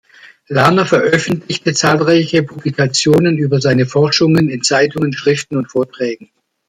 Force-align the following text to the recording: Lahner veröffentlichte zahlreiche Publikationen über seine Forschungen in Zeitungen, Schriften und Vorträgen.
Lahner 0.47 0.87
veröffentlichte 0.87 1.73
zahlreiche 1.75 2.41
Publikationen 2.41 3.37
über 3.37 3.61
seine 3.61 3.85
Forschungen 3.85 4.49
in 4.49 4.63
Zeitungen, 4.63 5.13
Schriften 5.13 5.57
und 5.57 5.69
Vorträgen. 5.71 6.31